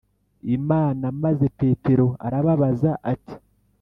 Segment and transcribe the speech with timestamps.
[0.57, 3.35] Imana Maze Petero arababaza ati